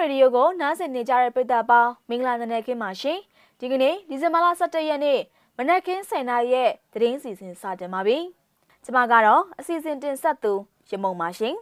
[0.00, 3.18] ရေဒီယိုကိုနားဆင်နေကြတဲ့ပရိသတ်ပေါင်းမင်္ဂလာနံနက်ခင်းပါရှင်
[3.58, 5.20] ဒီကနေ့ဒီဇင်ဘာလ17ရက်နေ့
[5.56, 8.18] မနက်ခင်း7:00နာရီရဲ့သတင်းစီစဉ်စတင်ပါပြီ
[8.84, 10.52] ကျွန်မကတော့အစီအစဉ်တင်ဆက်သူ
[10.90, 11.54] ရမုံပါရှင်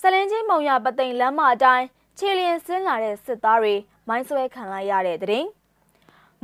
[0.00, 1.86] ဆလင်းချင်းမုံရပသိမ်လမ်းမအတိုင်း
[2.18, 3.74] ခြေလျင်ဆင်းလာတဲ့စစ်သားတွေ
[4.08, 5.44] မိုင်းဆွဲခံလိုက်ရတဲ့တဲ့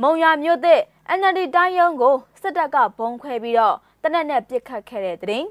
[0.01, 0.81] မုံရမြို့သစ်
[1.17, 5.43] NLD တိုင်းရုံးကိုစစ်တပ်ကဘုံခွဲပြီးတော့တနက်နဲ့ပစ်ခတ်ခဲ့တဲ့တဲ့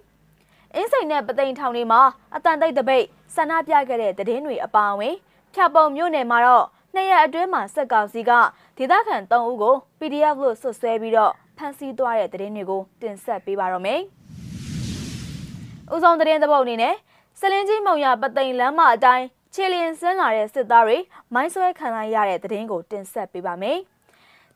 [0.75, 2.03] အင်းစိန်နဲ့ပသိမ်ထောင်တွေမှာ
[2.37, 3.05] အတန်တိတ်တပိတ်
[3.35, 5.15] ဆန္ဒပြခဲ့တဲ့သတင်းတွေအပါအဝင်
[5.55, 8.31] ဖြတ်ပုံမြို့နယ်မှာတော့နှစ်ရက်အတွင်းမှာစစ်ကောင်စီက
[8.77, 14.01] ဒေသခံ3ဦးကို PDF လို့ဆွဆွဲပြီးတော့ဖမ်းဆီးသွားတဲ့သတင်းတွေကိုတင်ဆက်ပေးပါတော့မယ်။
[15.95, 16.95] ဦးဆောင်သတင်းသဘောက်အနေနဲ့
[17.41, 20.99] စလင်းကြီးမုံရပသိမ်လမ်းမအတိုင်းခြေလျင်ဆင်းလာတဲ့စစ်သားတွေ
[21.35, 23.79] မိုင်းဆွဲခံလိုက်ရတဲ့သတင်းကိုတင်ဆက်ပေးပါမယ်။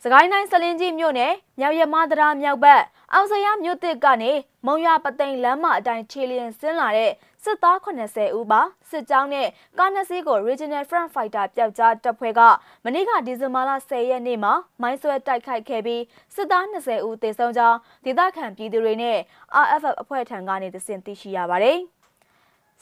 [0.03, 4.33] စကိုင်းတိုင်းစလင်းကြီးမြို့နယ်မြောက်ရမသဒရာမြောက်ဘက်အောင်စရမြို့တစ်ကနေ
[4.67, 7.13] မုံရပသိမ်လမ်းမအတိုင်းခြေလျင်ဆင်းလာတဲ့
[7.45, 12.41] စစ်သား80ဦးပါစစ်ကြောင်းနဲ့ကားနှစ်စီးကို Regional Front Fighter ပျောက်ကြားတပ်ဖွဲ့က
[12.85, 16.03] မနေ့ကဒီဇင်ဘာလ10ရက်နေ့မှာမိုင်းဆွဲတိုက်ခိုက်ခဲ့ပြီး
[16.35, 19.19] စစ်သား20ဦးသေဆုံးကြောင်းဒေသခံပြည်သူတွေနဲ့
[19.65, 21.79] RFF အဖွဲ့ထံကနေသိသိရှိရပါတယ်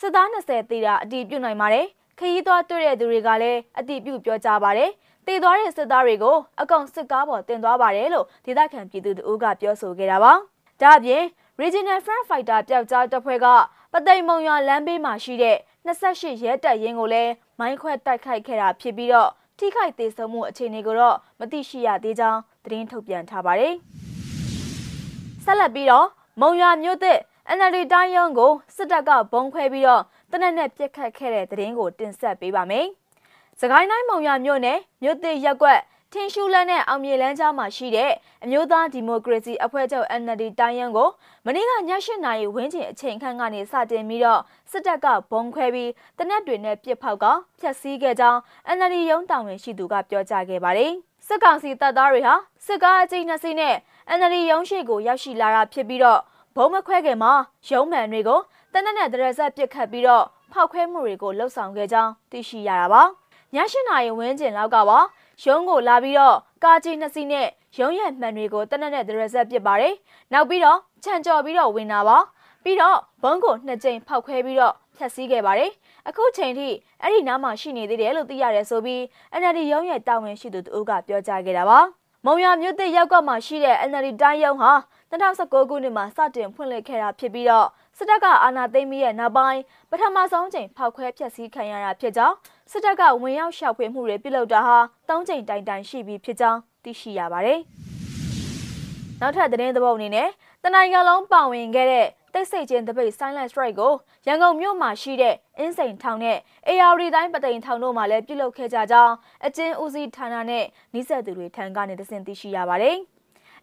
[0.01, 1.87] စစ်သား20သေတာအတည်ပြုနိုင်ပါတယ်
[2.19, 4.91] ခရီးသွားတွေ့တဲ့သူတွေကလည်းအတည်ပြုပြောကြားပါတယ်
[5.27, 10.33] တည်သွားတဲ့စစ်သားတွေကိုအကောင်စစ်ကားပေါ်တင်သွားပါတယ်လို့ဒေသခံပြည်သူတို့ကပြောဆိုခဲ့တာပါ။
[10.81, 11.23] ဒါ့အပြင်
[11.63, 13.47] Regional Front Fighter ပျောက်ကြားတပ်ဖွဲ့က
[13.93, 15.57] ပသိမ်မုံရွာလမ်းဘေးမှာရှိတဲ့
[15.87, 23.75] 28ရဲတပ်ရင်းကိုလည်းမိုင်းခွဲတိုက်ခိုက်ခဲ့တာဖြစ်ပြီးတော့ထိခိုက်သေးဆုံးမှုအခြေအနေကိုတော့မသိရှိရသေးကြောင်းသတင်းထုတ်ပြန်ထားပါတယ်။
[25.45, 26.07] ဆက်လက်ပြီးတော့
[26.41, 27.19] မုံရွာမြို့သစ်
[27.57, 32.87] NLD တိုင်းရုံးကိုစစ်တပ်ကဘုံခွဲပြီးတော့ တနက်နဲ့ပြစ်ခတ်ခဲ့တဲ့သတင်းကိုတင်ဆက်ပေးပါမယ်။
[33.61, 35.81] စကိုင်းတိုင်းမုံရွာမြို့နယ်မြို့သစ်ရက်ကွက်
[36.13, 38.13] ထင်းရှူလန်းနဲ့အောင်မြေလန်းကြားမှာရှိတဲ့
[38.45, 41.09] အမျိုးသားဒီမိုကရေစီအဖွဲ့ချုပ် NLD တိုင်းရန်ကို
[41.47, 41.75] မနေ့ကည
[42.07, 47.25] 8နာရီဝန်းကျင်အချိန်ခန့်ကနေစတင်ပြီးတော့စစ်တပ်ကဘုံခွဲပြီးတနက်တွေနဲ့ပြစ်ဖောက်က
[47.61, 48.41] ဖျက်ဆီးခဲ့ကြောင်း
[48.77, 50.93] NLD ရုံးတောင်ဝင်ရှိသူကပြောကြားခဲ့ပါတယ်။
[51.27, 52.35] စစ်ကောင်စီတပ်သားတွေဟာ
[52.67, 53.75] စစ်ကားအကျဉ်းနှစ်စီးနဲ့
[54.19, 56.21] NLD ရုံးရှိကိုရောက်ရှိလာတာဖြစ်ပြီးတော့
[56.57, 57.33] ဘုံမခွဲခင်မှာ
[57.69, 58.41] ရုံးမှန်တွေကို
[58.77, 63.03] တနက်နဲ့တရဆက်ပစ်ခတ်ပြီးတော့ဖောက်ခွဲမှုတွေကိုလှုပ်ဆောင်ခဲ့ကြောင်းသိရှိရတာပါ။
[63.55, 64.99] ည8နာရီဝန်းကျင်လောက်ကပါ
[65.45, 67.49] ရုံးကိုလာပြီးတော့ကားကြီးနှစ်စီးနဲ့
[67.79, 69.95] ရုံးရဲ့မှန်တွေကိုတနက်နဲ့ဒရက်ဆက်ပစ်ပါတယ်။
[70.33, 72.19] နောက်ပြီးတော့ခြံကြော်ပြီးတော့ဝင်လာပါ။
[72.65, 75.71] ပြီးတော့ဘုံကိုနှစ်ကြိမ်ဖောက်ခွဲပြီးတော့ဖျက်ဆီးခဲ့ပါတယ်။
[76.09, 76.69] အခုချိန်ထိ
[77.03, 79.01] အဲ့ဒီနားမှာရှိနေသေးတယ်လို့သိရတယ်ဆိုပြီး
[79.41, 81.81] NLD ရုံးရဲ့တာဝန်ရှိသူတို့ကပြောကြားခဲ့တာပါ။
[82.27, 84.73] မုံရမြို့သစ်ရောက်ကွက်မှာရှိတဲ့ NLD တိုင်းရုံးဟာ
[85.17, 89.61] 2019ခုနှစ်မှာစတင်ဖွင့်လှစ်ခဲ့တာဖြစ်ပြီးတော့စစ်တပ်ကအာဏာသိမ်းပြီးရဲ့နောက်ပိုင်း
[89.91, 92.37] ပထမဆုံးချိန်ဖောက်ခွဲဖျက်ဆီးခံရတာဖြစ်ကြောင်း
[92.71, 94.79] စစ်တပ်ကဝင်ရောက်ရှာဖွေမှုတွေပြုလုပ်တာဟာ
[95.09, 97.61] ၃ချိန်တိုင်တိုင်ရှိပြီဖြစ်ကြောင်းသိရှိရပါတယ်။
[99.21, 100.29] နောက်ထပ်သတင်းသဘောအနေနဲ့
[100.65, 103.93] တနိုင်ငံလုံးပါဝင်ခဲ့တဲ့တိတ်ဆိတ်ခြင်းတပိတ် Silent Strike ကို
[104.27, 106.39] ရန်ကုန်မြို့မှာရှိတဲ့အင်းစိန်ထောင်နဲ့
[106.69, 109.15] AR တိုင်းပသိမ်ထောင်တို့မှလည်းပြုလုပ်ခဲ့ကြကြောင်း
[109.47, 112.99] အကျဉ်းဦးစီးဌာနနဲ့နှိစက်သူတွေထံကနေသိသိရှိရပါတယ်။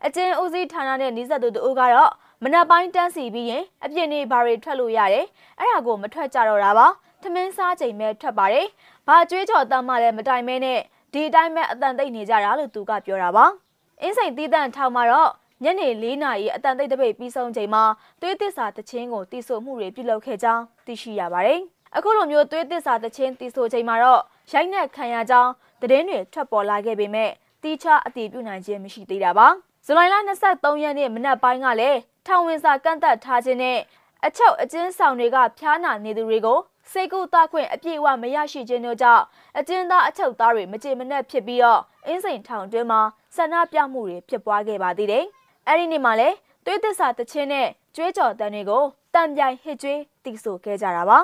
[0.06, 2.12] အကျဉ်းဦးစီးဌာနနဲ့နှိစက်သူတို့ကတော့
[2.44, 5.26] မနက်ပိုင်းတန်းစီပြီးရင်အပြစ်နေဘာတွေထွက်လို့ရတယ်
[5.60, 6.88] အဲ့ဒါကိုမထွက်ကြတော့တာပါ
[7.22, 8.68] ထမင်းစားချိန်မဲ့ထွက်ပါတယ်
[9.08, 10.80] ဘာကြွေးကြော်တမ်းမှလည်းမတိုင်မဲနဲ့
[11.14, 13.46] ဒီအတိုင်းပဲအတန်သိပ်နေကြတာလို့သူကပြောတာပါ
[14.02, 15.32] အင်းစိန်တီးတန့်ထောင်မှာတော့
[15.64, 17.84] ညနေ၄နာရီအတန်သိပ်တပိတ်ပြီးဆုံးချိန်မှာ
[18.22, 21.60] သွေးသစ္စာတချင်းကိုတီးဆိုမှုတွေပြုလုပ်ခဲ့ကြောင်းသိရှိရပါတယ်
[21.96, 24.22] အခုလိုမျိုးသွေးသစ္စာတချင်းတီးဆိုချိန်မှာတော့
[24.52, 27.32] ရိုက်နှက်ခံရကြောင်းသတင်းတွေထွက်ပေါ်လာခဲ့ပေမဲ့
[27.64, 29.48] တီးခြားအတည်ပြုနိုင်ခြင်းမရှိသေးတာပါ
[29.86, 30.16] ဇူလိုင်လ
[30.50, 33.80] 23ရက်နေ့မနက်ပိုင်းကလည်းထောင်ဝင်စာကန့်သက်ထားခြင်းနဲ့
[34.26, 36.60] အချုပ်အကျဉ်းဆောင်တွေကဖျားနာနေသူတွေကို
[36.92, 39.24] စိတ်ကူသားခွင့်အပြည့်အဝမရရှိခြင်းတို့ကြောင့်
[39.58, 43.02] အကျဉ်းသားအချုပ်သားတွေမကြေမနက်ဖြစ်ပြီးတော့အင်းစိန်ထောင်တွင်းမှာ
[43.36, 45.26] ဆန္ဒပြမှုတွေဖြစ်ပွားခဲ့ပါသေးတယ်။
[45.68, 46.36] အဲဒီနေ့မှာလည်း
[46.66, 48.84] သွေးသစ္စာတခြင်းနဲ့ကြွေးကြော်တန်တွေကို
[49.14, 51.18] တံပြိုင်ဟစ်ကြွေးတီးဆိုခဲ့ကြတာပါ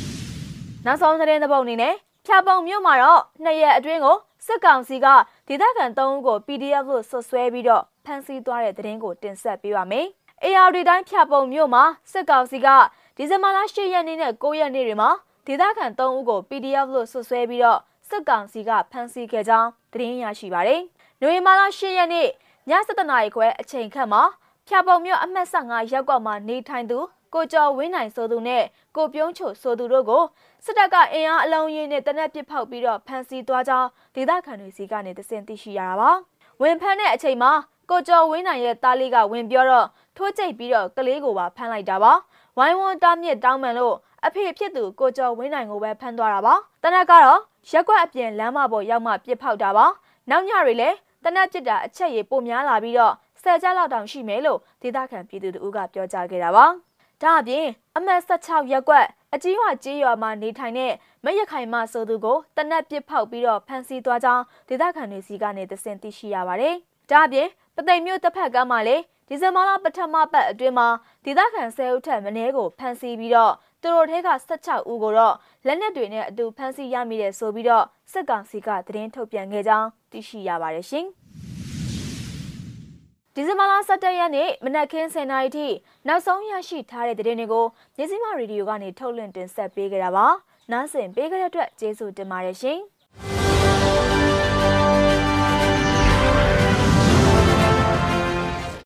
[0.86, 1.94] ။နောက်ဆုံးသတင်းသဘောက်အနေနဲ့
[2.30, 4.16] ဖြာပုံမြို့မှာတော့နှစ်ရက်အတွင်းကို
[4.46, 5.06] စစ်ကောင်စီက
[5.48, 10.06] ဒေသခံ၃ဦးကို PDF လို့ဆွဆွဲပြီးတော့ဖမ်းဆီးသွားတဲ့သတင်းကိုတင်ဆက်ပေးပါမယ်။
[10.44, 12.68] AR တိုင်းဖြာပုံမြို့မှာစစ်ကောင်စီက
[13.16, 15.10] ဒီဇင်ဘာလ10ရက်နေ့နဲ့9ရက်နေ့တွေမှာ
[15.46, 20.80] ဒေသခံ3ဦးကို PDF လို့ဆွဆွဲပြီးတော့စစ်ကောင်စီကဖမ်းဆီးခဲ့ကြောင်းသတင်းရရှိပါတယ်။
[21.20, 22.28] နိုဝင်ဘာလ10ရက်နေ့ည
[22.70, 24.22] 7:00နာရီခွဲအချိန်ခန့်မှာ
[24.68, 26.98] ဖြာပုံမြို့အမှတ်15ရပ်ကွက်မှာနေထိုင်သူ
[27.34, 28.64] ကိုကျော်ဝင်းနိုင်ဆိုသူနဲ့
[28.96, 30.24] ကိုပြုံးချိုဆိုသူတို့ကို
[30.64, 36.10] စစ်တပ်ကအင်အားအလုံးကြီးနဲ့တနက်ပစ်ဖောက်ပြီးတော့ဖမ်းဆီးသွားကြောင်းဒေသခံတွေစီကနေတစင်သိရှိရတာပါ။
[36.60, 37.52] ဝင်ဖမ်းတဲ့အချိန်မှာ
[37.90, 39.86] ကိုကျော်ဝင်းနိုင်ရဲ့တားလေးကဝင်ပြောတော့
[40.16, 42.12] ထိုးကျိတ်ပြီးတော့ကလေးကိုပါဖမ်းလိုက်တာပါ။
[42.58, 43.94] ဝိုင်းဝန်းတားမြစ်တောင်းပန်လို့
[44.26, 47.40] အဖေဖြစ်သူကိုကျော်ဝင်းနိုင်ကိုပဲဖမ်းသွားတာပါ။တနက်ကတော့
[47.70, 49.86] ရက်ကွက်အပြင်လမ်းမပေါ်ရောက်မှပြစ်ဖောက်တာပါ။
[50.30, 56.66] နောက်ညတွေလည်းတနက်ပစ်တာအချက်ရည်ပိုများလာပြီးတော့ဆယ်ကြလောက်တောင်ရှိမယ်လို့ဒေသခံပြည်သူတို့ကပြောကြားခဲ့တာပါ။
[57.22, 57.66] ဒါအပြင်
[57.96, 60.92] အမှတ်16ရက်ကွက်အကြီးရွာကြီးရွာမှာနေထိုင်တဲ့
[61.24, 66.74] မရခိုင်မဆိုသူကိုတနက်ပစ်ဖောက်ပြီးတော့ဖမ်းဆီးသွားကြောင်းဒေသခံတွေစီကနေသင်သိရှိရပါတယ်။
[67.10, 70.88] ဒါအပြင်ပသိမ်မြို့တစ်ဖက်ကမှလည်းဒီဇင်ဘာလပထမပတ်အတွင်းမှာ
[71.24, 75.34] ဒေသခံ10ဦးထက်မနည်းကိုဖမ်းဆီးပြီးတော့သူတို့ထဲက16ဦးကိုတော့
[75.66, 81.08] လက်နက်တွေနဲ့အတူဖမ်းဆီးရမိတယ်ဆိုပြီးတော့စစ်ကောင်စီကသတင်းထုတ်ပြန်ခဲ့ကြောင်းသိရှိရပါတယ်ရှင်။
[83.40, 85.66] ဒီဇင်ဘာလ17ရက်နေ့မနက်ခင်း10:00နာရီထိ
[86.08, 87.66] နောက်ဆုံးရရှိထားတဲ့သတင်းတွေကို
[87.98, 90.26] ညစီမရေဒီယိုကနေထုတ်လွှင့်တင်ဆက်ပေးကြတာပါ။
[90.72, 92.78] နားဆင်ပေးကြတဲ့အတွက်ကျေးဇူးတင်ပါတယ်ရှင်။